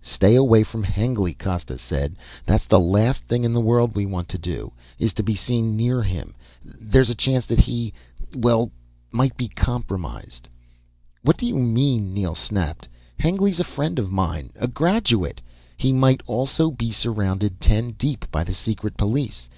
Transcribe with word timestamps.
Stay 0.00 0.34
away 0.34 0.62
from 0.62 0.82
Hengly," 0.82 1.34
Costa 1.34 1.76
said. 1.76 2.16
"The 2.46 2.80
last 2.80 3.22
thing 3.24 3.44
in 3.44 3.52
the 3.52 3.60
world 3.60 3.94
we 3.94 4.06
want 4.06 4.30
to 4.30 4.38
do, 4.38 4.72
is 4.98 5.12
to 5.12 5.22
be 5.22 5.34
seen 5.34 5.76
near 5.76 6.02
him. 6.02 6.34
There's 6.64 7.10
a 7.10 7.14
chance 7.14 7.44
that 7.44 7.60
he... 7.60 7.92
well... 8.34 8.70
might 9.12 9.36
be 9.36 9.46
compromised." 9.48 10.48
"What 11.20 11.36
do 11.36 11.44
you 11.44 11.56
mean!" 11.58 12.14
Neel 12.14 12.34
snapped. 12.34 12.88
"Hengly's 13.18 13.60
a 13.60 13.64
friend 13.64 13.98
of 13.98 14.10
mine, 14.10 14.52
a 14.56 14.68
graduate" 14.68 15.42
"He 15.76 15.92
might 15.92 16.22
also 16.26 16.70
be 16.70 16.90
surrounded 16.90 17.60
ten 17.60 17.90
deep 17.90 18.24
by 18.30 18.42
the 18.42 18.54
secret 18.54 18.96
police. 18.96 19.50